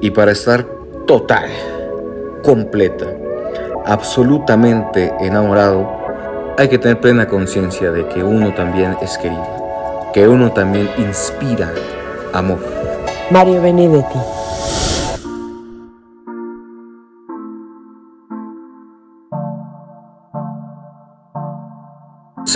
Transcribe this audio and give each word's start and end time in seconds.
Y 0.00 0.10
para 0.10 0.32
estar 0.32 0.64
total, 1.06 1.50
completa, 2.42 3.06
absolutamente 3.86 5.12
enamorado, 5.20 5.88
hay 6.58 6.68
que 6.68 6.78
tener 6.78 7.00
plena 7.00 7.26
conciencia 7.26 7.90
de 7.90 8.06
que 8.08 8.22
uno 8.22 8.54
también 8.54 8.96
es 9.00 9.18
querido, 9.18 10.10
que 10.12 10.28
uno 10.28 10.52
también 10.52 10.88
inspira 10.98 11.72
amor. 12.32 12.58
Mario 13.30 13.60
Benedetti. 13.62 14.45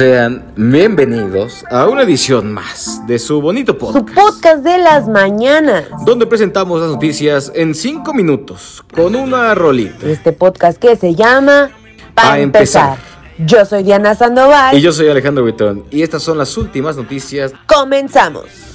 Sean 0.01 0.55
bienvenidos 0.57 1.63
a 1.71 1.87
una 1.87 2.05
edición 2.05 2.55
más 2.55 3.07
de 3.07 3.19
su 3.19 3.43
bonito 3.43 3.73
Su 3.73 3.79
podcast, 3.79 4.15
podcast 4.19 4.65
de 4.65 4.79
las 4.79 5.07
mañanas. 5.07 5.85
donde 6.07 6.27
presentamos 6.27 6.81
las 6.81 6.89
noticias 6.89 7.53
en 7.55 7.75
5 7.75 8.15
minutos 8.15 8.83
con 8.95 9.15
una 9.15 9.55
rolita. 9.55 10.07
Este 10.07 10.33
podcast 10.33 10.79
que 10.79 10.97
se 10.97 11.15
llama 11.15 11.71
Pa' 12.15 12.23
Pa' 12.23 12.39
empezar. 12.39 12.97
Yo 13.45 13.67
soy 13.67 13.83
Diana 13.83 14.15
Sandoval. 14.15 14.75
Y 14.75 14.81
yo 14.81 14.91
soy 14.91 15.11
Alejandro 15.11 15.43
Buitrón 15.43 15.85
y 15.91 16.01
estas 16.01 16.23
son 16.23 16.39
las 16.39 16.57
últimas 16.57 16.97
noticias. 16.97 17.53
Comenzamos. 17.67 18.70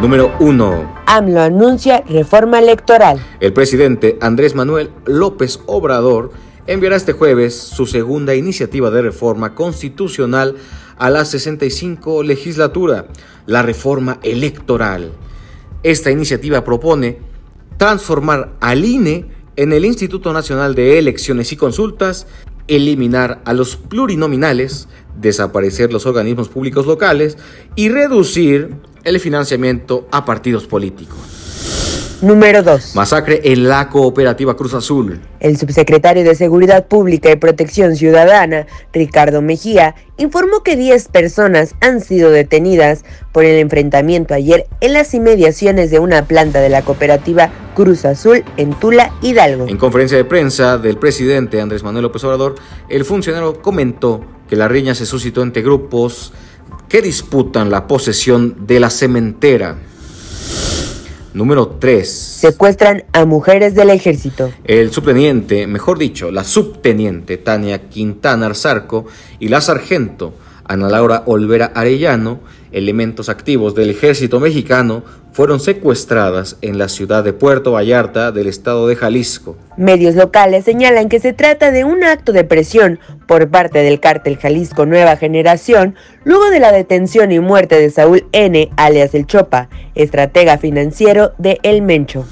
Número 0.00 0.34
1. 0.40 0.94
AMLO 1.04 1.42
anuncia 1.42 2.02
reforma 2.08 2.58
electoral. 2.58 3.20
El 3.38 3.52
presidente 3.52 4.16
Andrés 4.22 4.54
Manuel 4.54 4.88
López 5.04 5.60
Obrador 5.66 6.30
enviará 6.66 6.96
este 6.96 7.12
jueves 7.12 7.54
su 7.54 7.84
segunda 7.84 8.34
iniciativa 8.34 8.90
de 8.90 9.02
reforma 9.02 9.54
constitucional 9.54 10.56
a 10.96 11.10
la 11.10 11.26
65 11.26 12.22
legislatura, 12.22 13.08
la 13.44 13.60
reforma 13.60 14.18
electoral. 14.22 15.12
Esta 15.82 16.10
iniciativa 16.10 16.64
propone 16.64 17.18
transformar 17.76 18.52
al 18.60 18.86
INE 18.86 19.26
en 19.56 19.74
el 19.74 19.84
Instituto 19.84 20.32
Nacional 20.32 20.74
de 20.74 20.98
Elecciones 20.98 21.52
y 21.52 21.56
Consultas, 21.56 22.26
eliminar 22.68 23.42
a 23.44 23.52
los 23.52 23.76
plurinominales, 23.76 24.88
desaparecer 25.20 25.92
los 25.92 26.06
organismos 26.06 26.48
públicos 26.48 26.86
locales 26.86 27.36
y 27.76 27.90
reducir 27.90 28.76
el 29.04 29.20
financiamiento 29.20 30.06
a 30.10 30.24
partidos 30.24 30.66
políticos. 30.66 31.40
Número 32.22 32.62
2. 32.62 32.96
Masacre 32.96 33.40
en 33.44 33.66
la 33.66 33.88
cooperativa 33.88 34.54
Cruz 34.54 34.74
Azul. 34.74 35.18
El 35.40 35.56
subsecretario 35.56 36.22
de 36.22 36.34
Seguridad 36.34 36.86
Pública 36.86 37.30
y 37.30 37.36
Protección 37.36 37.96
Ciudadana, 37.96 38.66
Ricardo 38.92 39.40
Mejía, 39.40 39.94
informó 40.18 40.62
que 40.62 40.76
10 40.76 41.08
personas 41.08 41.74
han 41.80 42.02
sido 42.02 42.30
detenidas 42.30 43.06
por 43.32 43.46
el 43.46 43.58
enfrentamiento 43.58 44.34
ayer 44.34 44.66
en 44.82 44.92
las 44.92 45.14
inmediaciones 45.14 45.90
de 45.90 45.98
una 45.98 46.26
planta 46.26 46.60
de 46.60 46.68
la 46.68 46.82
cooperativa 46.82 47.50
Cruz 47.74 48.04
Azul 48.04 48.44
en 48.58 48.74
Tula, 48.74 49.14
Hidalgo. 49.22 49.66
En 49.66 49.78
conferencia 49.78 50.18
de 50.18 50.26
prensa 50.26 50.76
del 50.76 50.98
presidente 50.98 51.58
Andrés 51.58 51.82
Manuel 51.82 52.02
López 52.02 52.22
Obrador, 52.24 52.56
el 52.90 53.06
funcionario 53.06 53.62
comentó 53.62 54.20
que 54.46 54.56
la 54.56 54.68
riña 54.68 54.94
se 54.94 55.06
suscitó 55.06 55.42
entre 55.42 55.62
grupos 55.62 56.34
que 56.90 57.00
disputan 57.00 57.70
la 57.70 57.86
posesión 57.86 58.66
de 58.66 58.80
la 58.80 58.90
cementera. 58.90 59.78
Número 61.32 61.68
3. 61.68 62.10
Secuestran 62.10 63.04
a 63.12 63.24
mujeres 63.24 63.76
del 63.76 63.90
ejército. 63.90 64.50
El 64.64 64.90
subteniente, 64.90 65.68
mejor 65.68 65.98
dicho, 65.98 66.32
la 66.32 66.42
subteniente 66.42 67.38
Tania 67.38 67.88
Quintana 67.88 68.46
Arzarco 68.46 69.06
y 69.38 69.46
la 69.48 69.60
sargento 69.60 70.34
Ana 70.70 70.88
Laura 70.88 71.24
Olvera 71.26 71.72
Arellano, 71.74 72.38
elementos 72.70 73.28
activos 73.28 73.74
del 73.74 73.90
ejército 73.90 74.38
mexicano, 74.38 75.02
fueron 75.32 75.58
secuestradas 75.58 76.58
en 76.62 76.78
la 76.78 76.88
ciudad 76.88 77.24
de 77.24 77.32
Puerto 77.32 77.72
Vallarta 77.72 78.30
del 78.30 78.46
estado 78.46 78.86
de 78.86 78.94
Jalisco. 78.94 79.56
Medios 79.76 80.14
locales 80.14 80.64
señalan 80.64 81.08
que 81.08 81.18
se 81.18 81.32
trata 81.32 81.72
de 81.72 81.82
un 81.82 82.04
acto 82.04 82.32
de 82.32 82.44
presión 82.44 83.00
por 83.26 83.48
parte 83.48 83.80
del 83.80 83.98
cártel 83.98 84.36
Jalisco 84.38 84.86
Nueva 84.86 85.16
Generación 85.16 85.96
luego 86.22 86.50
de 86.50 86.60
la 86.60 86.70
detención 86.70 87.32
y 87.32 87.40
muerte 87.40 87.74
de 87.74 87.90
Saúl 87.90 88.26
N., 88.30 88.70
alias 88.76 89.12
El 89.14 89.26
Chopa, 89.26 89.68
estratega 89.96 90.56
financiero 90.58 91.32
de 91.38 91.58
El 91.64 91.82
Mencho. 91.82 92.26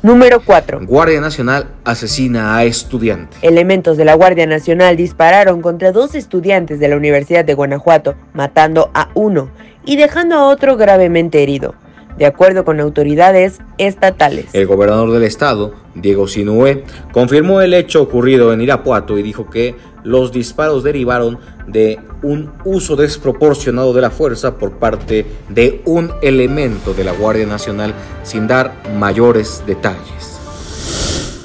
Número 0.00 0.40
4. 0.40 0.86
Guardia 0.86 1.20
Nacional 1.20 1.66
asesina 1.82 2.56
a 2.56 2.62
estudiante. 2.62 3.36
Elementos 3.42 3.96
de 3.96 4.04
la 4.04 4.14
Guardia 4.14 4.46
Nacional 4.46 4.96
dispararon 4.96 5.60
contra 5.60 5.90
dos 5.90 6.14
estudiantes 6.14 6.78
de 6.78 6.86
la 6.86 6.96
Universidad 6.96 7.44
de 7.44 7.54
Guanajuato, 7.54 8.14
matando 8.32 8.92
a 8.94 9.08
uno 9.14 9.50
y 9.84 9.96
dejando 9.96 10.36
a 10.36 10.46
otro 10.46 10.76
gravemente 10.76 11.42
herido, 11.42 11.74
de 12.18 12.26
acuerdo 12.26 12.64
con 12.64 12.80
autoridades 12.80 13.60
estatales. 13.78 14.46
El 14.52 14.66
gobernador 14.66 15.12
del 15.12 15.22
estado, 15.22 15.74
Diego 15.94 16.26
Sinué, 16.26 16.84
confirmó 17.12 17.60
el 17.60 17.74
hecho 17.74 18.02
ocurrido 18.02 18.52
en 18.52 18.60
Irapuato 18.60 19.16
y 19.16 19.22
dijo 19.22 19.48
que 19.48 19.76
los 20.02 20.32
disparos 20.32 20.82
derivaron 20.82 21.38
de 21.66 22.00
un 22.22 22.52
uso 22.64 22.96
desproporcionado 22.96 23.92
de 23.92 24.00
la 24.00 24.10
fuerza 24.10 24.56
por 24.56 24.78
parte 24.78 25.26
de 25.48 25.80
un 25.84 26.10
elemento 26.22 26.92
de 26.92 27.04
la 27.04 27.12
Guardia 27.12 27.46
Nacional 27.46 27.94
sin 28.24 28.48
dar 28.48 28.72
mayores 28.98 29.62
detalles. 29.66 30.38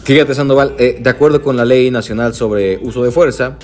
Fíjate 0.04 0.34
Sandoval, 0.34 0.76
eh, 0.80 0.98
de 1.00 1.10
acuerdo 1.10 1.42
con 1.42 1.56
la 1.56 1.66
Ley 1.66 1.92
Nacional 1.92 2.34
sobre 2.34 2.78
Uso 2.80 3.04
de 3.04 3.12
Fuerza, 3.12 3.58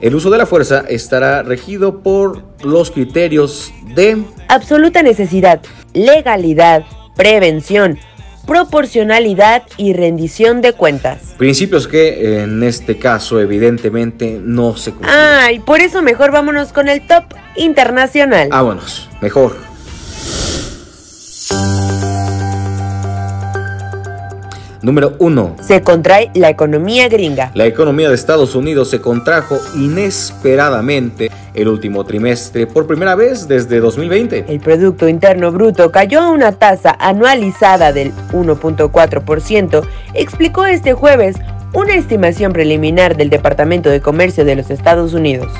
el 0.00 0.14
uso 0.14 0.28
de 0.28 0.36
la 0.36 0.44
fuerza 0.44 0.84
estará 0.88 1.42
regido 1.42 2.00
por 2.02 2.42
los 2.62 2.90
criterios 2.90 3.72
de 3.94 4.24
Absoluta 4.48 5.02
necesidad, 5.02 5.62
legalidad, 5.96 6.84
prevención, 7.16 7.98
proporcionalidad 8.46 9.64
y 9.76 9.92
rendición 9.92 10.60
de 10.60 10.72
cuentas. 10.72 11.34
principios 11.36 11.88
que 11.88 12.42
en 12.42 12.62
este 12.62 12.98
caso 12.98 13.40
evidentemente 13.40 14.38
no 14.40 14.76
se 14.76 14.92
cumplen. 14.92 15.12
Ay, 15.12 15.58
por 15.58 15.80
eso 15.80 16.02
mejor 16.02 16.30
vámonos 16.30 16.72
con 16.72 16.88
el 16.88 17.04
top 17.06 17.24
internacional. 17.56 18.48
Vámonos, 18.50 19.08
mejor. 19.20 19.56
Número 24.86 25.16
1. 25.18 25.56
Se 25.62 25.82
contrae 25.82 26.30
la 26.34 26.48
economía 26.48 27.08
gringa. 27.08 27.50
La 27.54 27.66
economía 27.66 28.08
de 28.08 28.14
Estados 28.14 28.54
Unidos 28.54 28.88
se 28.88 29.00
contrajo 29.00 29.58
inesperadamente 29.74 31.28
el 31.54 31.66
último 31.66 32.04
trimestre 32.04 32.68
por 32.68 32.86
primera 32.86 33.16
vez 33.16 33.48
desde 33.48 33.80
2020. 33.80 34.44
El 34.46 34.60
Producto 34.60 35.08
Interno 35.08 35.50
Bruto 35.50 35.90
cayó 35.90 36.20
a 36.20 36.30
una 36.30 36.52
tasa 36.52 36.96
anualizada 37.00 37.92
del 37.92 38.12
1.4%, 38.30 39.82
explicó 40.14 40.64
este 40.66 40.92
jueves 40.92 41.34
una 41.72 41.96
estimación 41.96 42.52
preliminar 42.52 43.16
del 43.16 43.28
Departamento 43.28 43.90
de 43.90 44.00
Comercio 44.00 44.44
de 44.44 44.54
los 44.54 44.70
Estados 44.70 45.14
Unidos. 45.14 45.52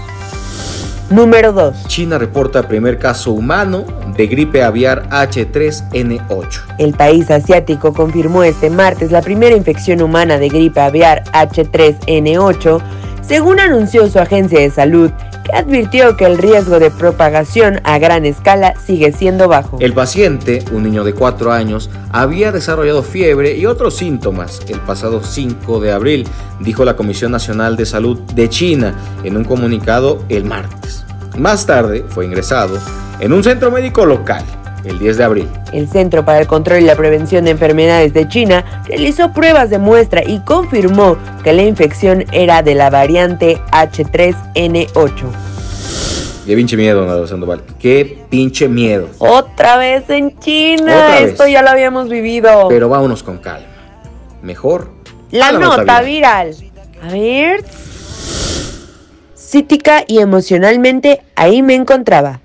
Número 1.11 1.53
2. 1.53 1.87
China 1.87 2.19
reporta 2.19 2.67
primer 2.67 2.99
caso 2.99 3.31
humano 3.31 3.85
de 4.17 4.27
gripe 4.27 4.65
aviar 4.65 5.09
H3N8. 5.11 6.63
El 6.79 6.95
país 6.95 7.31
asiático 7.31 7.93
confirmó 7.93 8.43
este 8.43 8.71
martes 8.71 9.13
la 9.13 9.23
primera 9.23 9.55
infección 9.55 10.03
humana 10.03 10.37
de 10.37 10.49
gripe 10.49 10.81
aviar 10.81 11.23
H3N8, 11.33 12.83
según 13.23 13.61
anunció 13.61 14.09
su 14.11 14.19
agencia 14.19 14.59
de 14.59 14.71
salud, 14.71 15.13
que 15.45 15.57
advirtió 15.57 16.17
que 16.17 16.25
el 16.25 16.39
riesgo 16.39 16.81
de 16.81 16.91
propagación 16.91 17.81
a 17.85 17.99
gran 17.99 18.25
escala 18.25 18.75
sigue 18.85 19.13
siendo 19.13 19.47
bajo. 19.47 19.79
El 19.81 19.95
paciente, 19.95 20.65
un 20.73 20.83
niño 20.83 21.05
de 21.05 21.15
4 21.15 21.53
años, 21.53 21.89
había 22.11 22.51
desarrollado 22.51 23.05
fiebre 23.05 23.57
y 23.57 23.67
otros 23.67 23.97
síntomas 23.97 24.61
el 24.69 24.81
pasado 24.81 25.23
5 25.23 25.81
de 25.81 25.93
abril, 25.93 26.29
dijo 26.59 26.85
la 26.85 26.97
Comisión 26.97 27.31
Nacional 27.31 27.77
de 27.77 27.87
Salud 27.87 28.19
de 28.35 28.49
China 28.49 28.95
en 29.23 29.37
un 29.37 29.45
comunicado 29.45 30.25
el 30.29 30.45
martes. 30.45 31.06
Más 31.39 31.67
tarde 31.67 32.05
fue 32.09 32.25
ingresado 32.25 32.79
en 33.21 33.33
un 33.33 33.45
centro 33.45 33.71
médico 33.71 34.07
local 34.07 34.45
el 34.85 34.99
10 34.99 35.17
de 35.17 35.25
abril. 35.25 35.49
El 35.73 35.89
Centro 35.89 36.25
para 36.25 36.39
el 36.39 36.47
Control 36.47 36.81
y 36.81 36.85
la 36.85 36.95
Prevención 36.95 37.45
de 37.45 37.51
Enfermedades 37.51 38.15
de 38.15 38.29
China 38.29 38.83
realizó 38.87 39.33
pruebas 39.33 39.69
de 39.69 39.79
muestra 39.79 40.23
y 40.25 40.39
confirmó 40.41 41.17
que 41.43 41.53
la 41.53 41.63
infección 41.63 42.25
era 42.33 42.63
de 42.63 42.75
la 42.75 42.89
variante 42.89 43.61
H3N8. 43.73 45.25
Qué 46.47 46.55
pinche 46.55 46.77
miedo, 46.77 47.05
Nado 47.05 47.27
Sandoval. 47.27 47.63
Qué 47.81 48.25
pinche 48.31 48.69
miedo. 48.69 49.09
Otra 49.19 49.77
vez 49.77 50.09
en 50.09 50.39
China, 50.39 50.83
Otra 50.85 51.21
vez. 51.21 51.31
esto 51.33 51.49
ya 51.49 51.63
lo 51.63 51.71
habíamos 51.71 52.09
vivido. 52.09 52.69
Pero 52.69 52.89
vámonos 52.89 53.25
con 53.25 53.39
calma. 53.39 53.67
Mejor. 54.43 54.91
la 55.33 55.51
nota, 55.51 56.01
viral. 56.03 56.55
A 57.03 57.09
ver. 57.09 57.65
Cítica 59.47 60.03
y 60.09 60.19
emocionalmente 60.19 61.23
ahí 61.37 61.63
me 61.63 61.77
encontraba. 61.77 62.41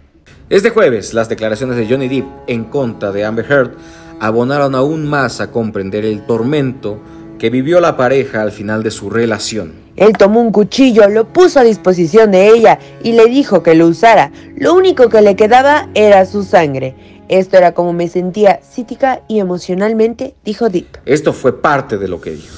Este 0.52 0.70
jueves, 0.70 1.16
las 1.16 1.30
declaraciones 1.30 1.76
de 1.76 1.88
Johnny 1.88 2.08
Depp 2.08 2.28
en 2.46 2.66
contra 2.66 3.12
de 3.12 3.26
Amber 3.26 3.52
Heard 3.52 3.72
abonaron 4.20 4.76
aún 4.76 5.10
más 5.10 5.42
a 5.42 5.50
comprender 5.50 6.06
el 6.06 6.24
tormento 6.28 7.00
que 7.40 7.50
vivió 7.50 7.80
la 7.80 7.98
pareja 7.98 8.44
al 8.44 8.52
final 8.52 8.84
de 8.84 8.92
su 8.92 9.10
relación. 9.10 9.74
Él 9.96 10.16
tomó 10.16 10.42
un 10.42 10.52
cuchillo, 10.52 11.10
lo 11.10 11.26
puso 11.26 11.60
a 11.60 11.64
disposición 11.64 12.30
de 12.30 12.50
ella 12.50 12.78
y 13.04 13.14
le 13.14 13.26
dijo 13.26 13.64
que 13.64 13.74
lo 13.74 13.88
usara. 13.88 14.32
Lo 14.56 14.76
único 14.76 15.10
que 15.10 15.24
le 15.24 15.36
quedaba 15.36 15.90
era 15.96 16.24
su 16.28 16.44
sangre. 16.44 16.94
Esto 17.30 17.58
era 17.58 17.74
como 17.74 17.94
me 17.94 18.10
sentía 18.10 18.60
psíquica 18.62 19.24
y 19.28 19.40
emocionalmente, 19.40 20.36
dijo 20.46 20.70
Deep. 20.70 21.00
Esto 21.06 21.34
fue 21.34 21.60
parte 21.60 21.98
de 21.98 22.08
lo 22.08 22.22
que 22.22 22.30
dijo. 22.30 22.56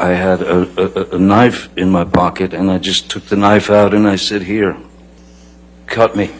I 0.00 0.14
had 0.14 0.40
a, 0.40 1.12
a, 1.12 1.16
a 1.16 1.18
knife 1.18 1.68
in 1.76 1.90
my 1.90 2.04
pocket 2.04 2.54
and 2.54 2.70
I 2.70 2.78
just 2.78 3.10
took 3.10 3.24
the 3.26 3.36
knife 3.36 3.68
out 3.68 3.92
and 3.92 4.08
I 4.08 4.16
said, 4.16 4.42
Here, 4.42 4.74
cut 5.86 6.16
me. 6.16 6.30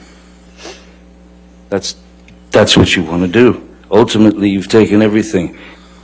That's, 1.68 1.94
that's 2.50 2.74
what 2.74 2.96
you 2.96 3.04
want 3.04 3.22
to 3.22 3.28
do. 3.28 3.68
Ultimately, 3.90 4.48
you've 4.48 4.68
taken 4.68 5.02
everything. 5.02 5.58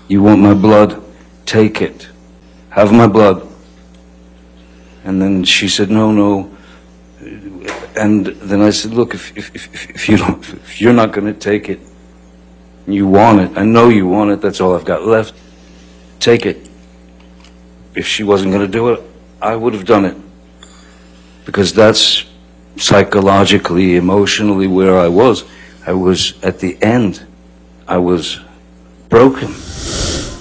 You 0.07 0.23
want 0.23 0.43
my 0.43 0.53
blood? 0.53 1.03
Take 1.47 1.81
it. 1.81 2.09
Have 2.69 2.93
my 2.93 3.07
blood. 3.07 3.49
And 5.05 5.23
then 5.23 5.43
she 5.43 5.67
said, 5.67 5.89
No, 5.89 6.13
no. 6.13 6.55
And 7.97 8.27
then 8.27 8.61
I 8.61 8.69
said, 8.69 8.93
Look, 8.93 9.15
if, 9.15 9.35
if, 9.35 9.55
if, 9.55 9.91
if 9.91 10.09
you 10.11 10.19
don't, 10.19 10.47
if 10.47 10.79
you're 10.79 10.93
not 10.93 11.11
going 11.11 11.27
to 11.27 11.41
take 11.41 11.71
it, 11.71 11.81
you 12.87 13.07
want 13.07 13.41
it. 13.41 13.57
I 13.57 13.65
know 13.65 13.89
you 13.89 14.07
want 14.07 14.31
it. 14.31 14.43
That's 14.43 14.61
all 14.61 14.77
I've 14.77 14.85
got 14.85 15.07
left. 15.07 15.33
Take 16.21 16.45
it. 16.45 16.66
If 17.97 18.07
she 18.07 18.23
wasn't 18.25 18.53
going 18.53 18.71
to 18.71 18.79
do 18.79 18.91
it, 18.91 19.01
I 19.41 19.57
would 19.57 19.75
have 19.75 19.87
done 19.87 20.05
it. 20.05 20.17
Because 21.47 21.73
that's 21.73 22.25
psychologically, 22.77 23.97
emotionally 23.97 24.67
where 24.67 24.99
I 24.99 25.09
was. 25.09 25.45
I 25.87 25.93
was 25.93 26.35
at 26.43 26.59
the 26.59 26.77
end. 26.83 27.27
I 27.89 27.97
was 27.97 28.41
broken. 29.09 29.49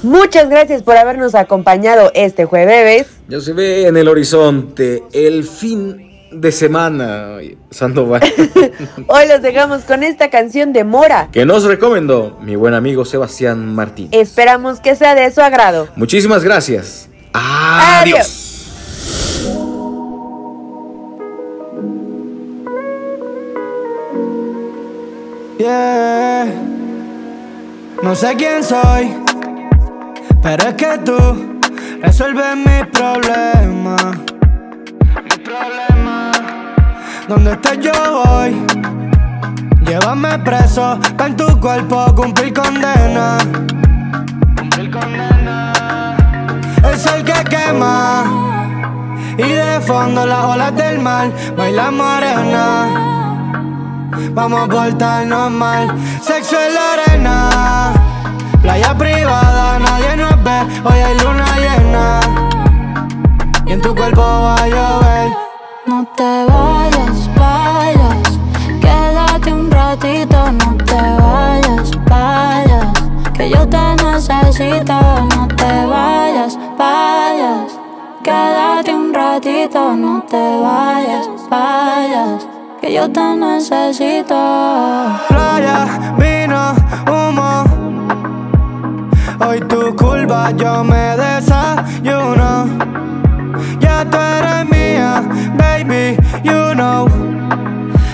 Muchas 0.03 0.49
gracias 0.49 0.83
por 0.83 0.97
habernos 0.97 1.33
acompañado 1.33 2.11
este 2.13 2.45
jueves. 2.45 3.07
Ya 3.27 3.39
se 3.39 3.53
ve 3.53 3.87
en 3.87 3.97
el 3.97 4.07
horizonte 4.07 5.03
el 5.13 5.43
fin 5.45 6.29
de 6.31 6.51
semana, 6.51 7.37
Sandoval. 7.71 8.21
Hoy 9.07 9.27
los 9.27 9.41
dejamos 9.41 9.83
con 9.83 10.03
esta 10.03 10.29
canción 10.29 10.73
de 10.73 10.83
Mora. 10.83 11.29
Que 11.31 11.45
nos 11.45 11.63
recomendó 11.63 12.37
mi 12.41 12.55
buen 12.55 12.73
amigo 12.73 13.05
Sebastián 13.05 13.73
Martín. 13.73 14.09
Esperamos 14.11 14.79
que 14.79 14.95
sea 14.95 15.15
de 15.15 15.31
su 15.31 15.41
agrado. 15.41 15.87
Muchísimas 15.95 16.43
gracias. 16.43 17.09
Adiós. 17.35 18.45
Yeah. 25.59 26.45
No 28.03 28.15
sé 28.15 28.35
quién 28.37 28.63
soy, 28.63 29.13
pero 30.41 30.67
es 30.67 30.73
que 30.75 30.97
tú 31.03 31.59
resuelves 32.01 32.55
mis 32.55 32.85
problemas. 32.93 34.03
Mis 35.23 35.39
problemas. 35.39 36.41
Donde 37.27 37.51
estés 37.53 37.79
yo 37.79 38.23
voy. 38.23 38.65
Llévame 39.85 40.39
preso, 40.39 40.99
en 41.19 41.35
tu 41.35 41.59
cuerpo 41.59 42.15
cumplir 42.15 42.53
condena. 42.53 43.37
Cumplir 44.57 44.91
condena. 44.91 45.34
El 47.13 47.23
que 47.23 47.43
quema. 47.45 48.23
Y 49.37 49.43
de 49.43 49.81
fondo 49.81 50.25
las 50.25 50.45
olas 50.45 50.75
del 50.75 50.99
mar, 50.99 51.31
baila 51.57 51.91
morena. 51.91 53.15
Vamos 54.31 54.61
a 54.61 54.67
portarnos 54.67 55.51
mal. 55.51 55.93
Sexo 56.21 56.57
en 56.59 56.73
la 56.73 56.93
arena. 56.93 57.93
Playa 58.61 58.95
privada, 58.97 59.79
nadie 59.79 60.15
nos 60.17 60.43
ve. 60.43 60.59
Hoy 60.83 60.99
hay 60.99 61.17
luna 61.19 61.45
llena. 61.57 62.19
Y 63.65 63.71
en 63.73 63.81
tu 63.81 63.95
cuerpo 63.95 64.21
va 64.21 64.55
a 64.55 64.67
llover. 64.67 65.31
No 65.85 66.05
te 66.15 66.45
vayas, 66.47 66.84
no 80.15 80.21
te 80.23 80.61
vayas, 80.61 81.27
vayas 81.49 82.47
que 82.79 82.93
yo 82.93 83.11
te 83.11 83.35
necesito. 83.35 84.35
Playa, 85.27 85.77
vino, 86.17 86.73
humo. 87.11 87.63
Hoy 89.45 89.59
tu 89.61 89.93
culpa 89.95 90.51
yo 90.51 90.83
me 90.83 91.17
desayuno. 91.17 92.67
Ya 93.79 94.05
tú 94.09 94.17
eres 94.17 94.69
mía, 94.69 95.21
baby, 95.57 96.17
you 96.43 96.73
know. 96.73 97.07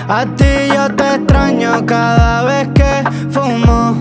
A 0.08 0.24
ti 0.36 0.52
yo 0.74 0.88
te 0.96 1.14
extraño 1.14 1.86
cada 1.86 2.42
vez 2.42 2.68
que 2.74 2.92
fumo. 3.30 3.94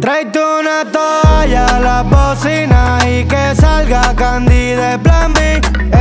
Tráete 0.00 0.45
una 0.66 0.84
toalla, 0.90 1.78
la 1.78 2.02
bocina 2.02 2.98
y 3.06 3.24
que 3.24 3.54
salga 3.54 4.12
Candy 4.16 4.70
de 4.70 4.98
plan 4.98 5.32
B. 5.32 5.60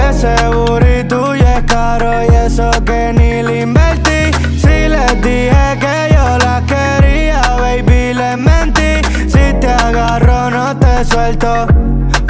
Ese 0.10 0.36
burrito 0.50 1.36
ya 1.36 1.58
es 1.58 1.64
caro 1.66 2.24
y 2.24 2.36
eso 2.36 2.72
que 2.84 3.14
ni 3.14 3.44
le 3.44 3.62
invertí. 3.62 4.34
Si 4.58 4.88
les 4.88 5.14
dije 5.22 5.66
que 5.80 6.16
yo 6.16 6.38
la 6.40 6.64
quería, 6.66 7.42
baby, 7.60 8.14
les 8.16 8.38
mentí. 8.38 8.94
Si 9.28 9.54
te 9.60 9.68
agarro, 9.68 10.50
no 10.50 10.78
te 10.80 11.06
suelto. 11.06 11.68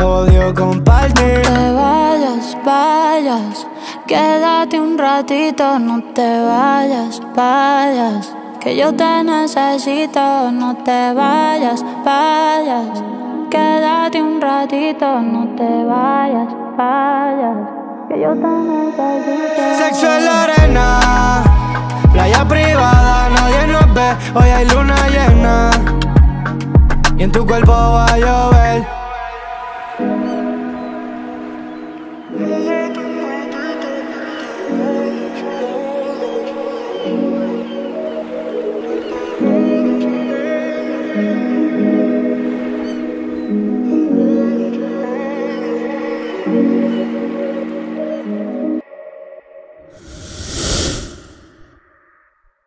Odio 0.03 0.53
compartir. 0.53 1.41
Te 1.41 1.71
vayas, 1.71 2.57
vayas. 2.65 3.67
Quédate 4.07 4.79
un 4.79 4.97
ratito, 4.97 5.79
no 5.79 6.03
te 6.13 6.41
vayas, 6.41 7.21
vayas. 7.33 8.35
Que 8.65 8.75
yo 8.75 8.91
te 8.95 9.23
necesito, 9.23 10.51
no 10.51 10.75
te 10.77 11.13
vayas, 11.13 11.85
vayas. 12.05 13.03
Quédate 13.49 14.21
un 14.21 14.39
ratito, 14.39 15.19
no 15.21 15.55
te 15.55 15.83
vayas, 15.83 16.47
vayas. 16.77 17.57
Que 18.07 18.21
yo 18.21 18.31
te 18.33 18.47
necesito. 18.47 19.61
Sexo 19.77 20.07
en 20.17 20.25
la 20.25 20.43
arena, 20.43 21.43
playa 22.13 22.45
privada, 22.47 23.29
nadie 23.29 23.67
nos 23.67 23.93
ve. 23.93 24.09
Hoy 24.35 24.49
hay 24.49 24.65
luna 24.69 24.95
llena. 25.09 25.71
Y 27.17 27.23
en 27.23 27.31
tu 27.31 27.45
cuerpo 27.45 27.71
va 27.71 28.05
a 28.05 28.17
llover. 28.17 28.95